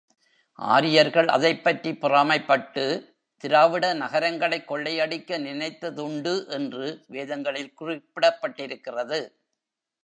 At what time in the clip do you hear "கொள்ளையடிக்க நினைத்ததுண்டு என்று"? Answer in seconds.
4.67-7.03